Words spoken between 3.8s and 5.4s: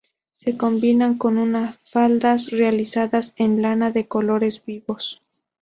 de colores vivos.